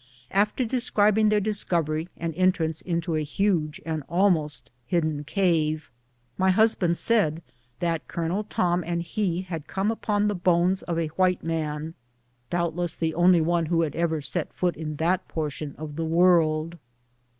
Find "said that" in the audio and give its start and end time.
6.97-8.07